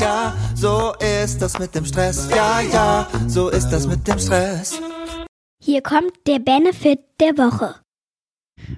ja, 0.00 0.34
so 0.54 0.92
ist 1.24 1.40
das 1.40 1.58
mit 1.58 1.74
dem 1.74 1.84
Stress. 1.84 2.28
Ja, 2.30 2.60
ja, 2.60 3.08
so 3.26 3.48
ist 3.48 3.70
das 3.70 3.86
mit 3.86 4.06
dem 4.06 4.18
Stress. 4.18 4.80
Hier 5.62 5.82
kommt 5.82 6.12
der 6.26 6.38
Benefit 6.38 7.00
der 7.20 7.36
Woche. 7.38 7.76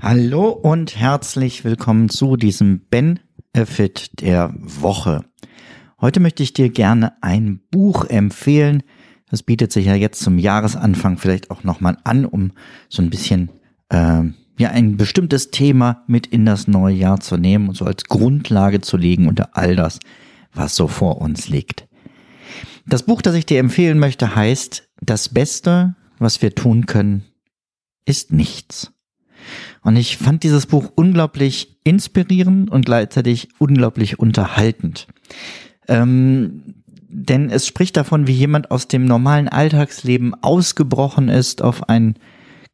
Hallo 0.00 0.48
und 0.48 0.96
herzlich 0.96 1.64
willkommen 1.64 2.08
zu 2.08 2.36
diesem 2.36 2.82
Benefit 2.90 4.20
der 4.20 4.54
Woche. 4.56 5.24
Heute 6.00 6.20
möchte 6.20 6.42
ich 6.42 6.52
dir 6.52 6.70
gerne 6.70 7.12
ein 7.22 7.60
Buch 7.70 8.04
empfehlen. 8.06 8.82
Das 9.30 9.42
bietet 9.42 9.72
sich 9.72 9.86
ja 9.86 9.94
jetzt 9.94 10.20
zum 10.22 10.38
Jahresanfang 10.38 11.18
vielleicht 11.18 11.50
auch 11.50 11.64
nochmal 11.64 11.96
an, 12.04 12.26
um 12.26 12.52
so 12.88 13.02
ein 13.02 13.10
bisschen 13.10 13.50
äh, 13.88 14.22
ja 14.58 14.70
ein 14.70 14.96
bestimmtes 14.96 15.50
Thema 15.50 16.02
mit 16.06 16.26
in 16.26 16.44
das 16.44 16.68
neue 16.68 16.94
Jahr 16.94 17.20
zu 17.20 17.36
nehmen 17.36 17.68
und 17.68 17.76
so 17.76 17.84
als 17.84 18.04
Grundlage 18.04 18.80
zu 18.80 18.96
legen 18.96 19.28
unter 19.28 19.56
all 19.56 19.76
das, 19.76 20.00
was 20.54 20.76
so 20.76 20.88
vor 20.88 21.20
uns 21.20 21.48
liegt. 21.48 21.88
Das 22.86 23.04
Buch, 23.04 23.22
das 23.22 23.34
ich 23.34 23.46
dir 23.46 23.60
empfehlen 23.60 23.98
möchte, 23.98 24.34
heißt 24.34 24.88
Das 25.00 25.28
Beste, 25.28 25.94
was 26.18 26.42
wir 26.42 26.54
tun 26.54 26.86
können, 26.86 27.24
ist 28.04 28.32
nichts. 28.32 28.92
Und 29.82 29.96
ich 29.96 30.16
fand 30.16 30.44
dieses 30.44 30.66
Buch 30.66 30.92
unglaublich 30.94 31.80
inspirierend 31.84 32.70
und 32.70 32.84
gleichzeitig 32.84 33.48
unglaublich 33.58 34.18
unterhaltend. 34.18 35.08
Ähm, 35.88 36.74
denn 37.08 37.50
es 37.50 37.66
spricht 37.66 37.96
davon, 37.96 38.26
wie 38.26 38.32
jemand 38.32 38.70
aus 38.70 38.88
dem 38.88 39.04
normalen 39.04 39.48
Alltagsleben 39.48 40.34
ausgebrochen 40.42 41.28
ist, 41.28 41.60
auf 41.60 41.88
einen 41.88 42.14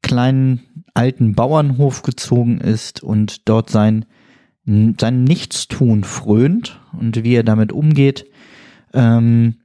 kleinen 0.02 0.86
alten 0.94 1.34
Bauernhof 1.34 2.02
gezogen 2.02 2.60
ist 2.60 3.02
und 3.02 3.48
dort 3.48 3.70
sein, 3.70 4.04
sein 4.68 5.24
Nichtstun 5.24 6.04
frönt 6.04 6.80
und 6.92 7.24
wie 7.24 7.34
er 7.34 7.42
damit 7.42 7.72
umgeht. 7.72 8.26
Ähm, 8.92 9.56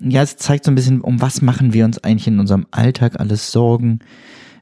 ja, 0.00 0.22
es 0.22 0.36
zeigt 0.36 0.64
so 0.64 0.70
ein 0.70 0.74
bisschen, 0.74 1.02
um 1.02 1.20
was 1.20 1.42
machen 1.42 1.72
wir 1.72 1.84
uns 1.84 1.98
eigentlich 1.98 2.28
in 2.28 2.40
unserem 2.40 2.66
Alltag 2.70 3.20
alles 3.20 3.52
Sorgen, 3.52 4.00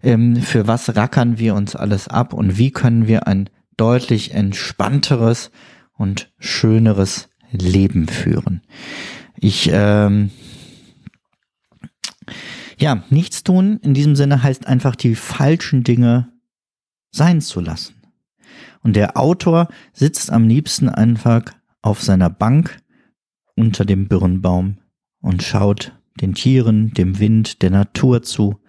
ähm, 0.02 0.36
für 0.36 0.66
was 0.66 0.96
rackern 0.96 1.38
wir 1.38 1.54
uns 1.54 1.76
alles 1.76 2.08
ab 2.08 2.32
und 2.32 2.58
wie 2.58 2.72
können 2.72 3.06
wir 3.06 3.28
ein 3.28 3.48
deutlich 3.76 4.34
entspannteres 4.34 5.50
und 5.96 6.32
schöneres 6.38 7.28
Leben 7.52 8.08
führen. 8.08 8.62
Ich, 9.36 9.70
ähm, 9.72 10.30
ja, 12.78 13.04
nichts 13.08 13.44
tun 13.44 13.78
in 13.82 13.94
diesem 13.94 14.16
Sinne 14.16 14.42
heißt 14.42 14.66
einfach 14.66 14.96
die 14.96 15.14
falschen 15.14 15.84
Dinge 15.84 16.28
sein 17.12 17.40
zu 17.40 17.60
lassen. 17.60 17.99
Und 18.82 18.96
der 18.96 19.16
Autor 19.16 19.68
sitzt 19.92 20.30
am 20.30 20.48
liebsten 20.48 20.88
einfach 20.88 21.42
auf 21.82 22.02
seiner 22.02 22.30
Bank 22.30 22.78
unter 23.54 23.84
dem 23.84 24.08
Birnbaum 24.08 24.78
und 25.20 25.42
schaut 25.42 25.92
den 26.20 26.34
Tieren, 26.34 26.92
dem 26.94 27.18
Wind, 27.18 27.62
der 27.62 27.70
Natur 27.70 28.22
zu. 28.22 28.60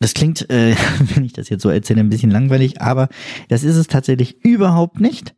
Das 0.00 0.14
klingt, 0.14 0.48
äh, 0.50 0.74
wenn 1.14 1.24
ich 1.24 1.32
das 1.32 1.48
jetzt 1.48 1.62
so 1.62 1.70
erzähle, 1.70 2.00
ein 2.00 2.10
bisschen 2.10 2.30
langweilig, 2.30 2.80
aber 2.80 3.08
das 3.48 3.64
ist 3.64 3.76
es 3.76 3.86
tatsächlich 3.86 4.44
überhaupt 4.44 5.00
nicht, 5.00 5.34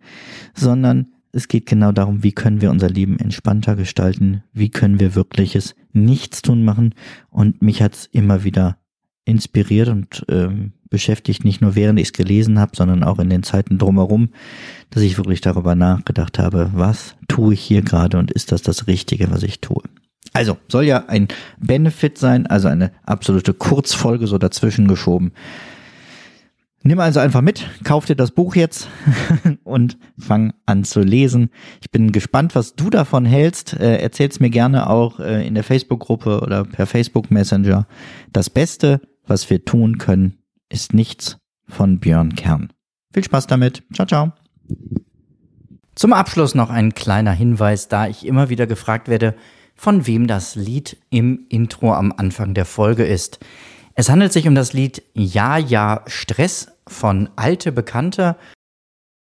sondern 0.54 1.12
es 1.32 1.48
geht 1.48 1.66
genau 1.66 1.92
darum, 1.92 2.22
wie 2.22 2.32
können 2.32 2.62
wir 2.62 2.70
unser 2.70 2.88
Leben 2.88 3.18
entspannter 3.18 3.76
gestalten, 3.76 4.42
wie 4.52 4.70
können 4.70 4.98
wir 5.00 5.14
wirkliches 5.14 5.74
Nichtstun 5.92 6.64
machen. 6.64 6.94
Und 7.28 7.60
mich 7.60 7.82
hat's 7.82 8.06
immer 8.10 8.42
wieder 8.42 8.78
inspiriert 9.26 9.88
und 9.88 10.24
ähm, 10.30 10.72
beschäftigt, 10.90 11.44
nicht 11.44 11.60
nur 11.60 11.74
während 11.74 11.98
ich 11.98 12.08
es 12.08 12.12
gelesen 12.12 12.58
habe, 12.58 12.72
sondern 12.74 13.02
auch 13.02 13.18
in 13.18 13.30
den 13.30 13.42
Zeiten 13.42 13.78
drumherum, 13.78 14.30
dass 14.90 15.02
ich 15.02 15.18
wirklich 15.18 15.40
darüber 15.40 15.74
nachgedacht 15.74 16.38
habe, 16.38 16.70
was 16.74 17.16
tue 17.28 17.54
ich 17.54 17.60
hier 17.60 17.82
gerade 17.82 18.18
und 18.18 18.30
ist 18.30 18.52
das 18.52 18.62
das 18.62 18.86
Richtige, 18.86 19.30
was 19.30 19.42
ich 19.42 19.60
tue. 19.60 19.82
Also 20.32 20.58
soll 20.68 20.84
ja 20.84 21.04
ein 21.06 21.28
Benefit 21.58 22.18
sein, 22.18 22.46
also 22.46 22.68
eine 22.68 22.92
absolute 23.04 23.54
Kurzfolge 23.54 24.26
so 24.26 24.38
dazwischen 24.38 24.88
geschoben. 24.88 25.32
Nimm 26.82 27.00
also 27.00 27.18
einfach 27.18 27.40
mit, 27.40 27.68
kauf 27.82 28.04
dir 28.04 28.14
das 28.14 28.30
Buch 28.30 28.54
jetzt 28.54 28.86
und 29.64 29.98
fang 30.18 30.52
an 30.66 30.84
zu 30.84 31.00
lesen. 31.00 31.50
Ich 31.82 31.90
bin 31.90 32.12
gespannt, 32.12 32.54
was 32.54 32.76
du 32.76 32.90
davon 32.90 33.24
hältst. 33.24 33.72
Äh, 33.74 33.96
erzähl's 33.96 34.38
mir 34.38 34.50
gerne 34.50 34.88
auch 34.88 35.18
äh, 35.18 35.44
in 35.44 35.54
der 35.54 35.64
Facebook-Gruppe 35.64 36.40
oder 36.42 36.64
per 36.64 36.86
Facebook 36.86 37.30
Messenger. 37.32 37.88
Das 38.32 38.50
Beste, 38.50 39.00
was 39.26 39.50
wir 39.50 39.64
tun 39.64 39.98
können, 39.98 40.38
ist 40.68 40.94
nichts 40.94 41.38
von 41.68 41.98
Björn 42.00 42.34
Kern. 42.34 42.72
Viel 43.12 43.24
Spaß 43.24 43.46
damit. 43.46 43.82
Ciao, 43.92 44.06
ciao. 44.06 44.32
Zum 45.94 46.12
Abschluss 46.12 46.54
noch 46.54 46.70
ein 46.70 46.94
kleiner 46.94 47.32
Hinweis, 47.32 47.88
da 47.88 48.06
ich 48.06 48.26
immer 48.26 48.48
wieder 48.48 48.66
gefragt 48.66 49.08
werde, 49.08 49.34
von 49.74 50.06
wem 50.06 50.26
das 50.26 50.54
Lied 50.54 50.98
im 51.10 51.46
Intro 51.48 51.94
am 51.94 52.12
Anfang 52.16 52.54
der 52.54 52.64
Folge 52.64 53.04
ist. 53.04 53.38
Es 53.94 54.10
handelt 54.10 54.32
sich 54.32 54.46
um 54.46 54.54
das 54.54 54.72
Lied 54.72 55.02
Ja, 55.14 55.56
ja, 55.56 56.02
Stress 56.06 56.68
von 56.86 57.30
Alte 57.36 57.72
Bekannte 57.72 58.36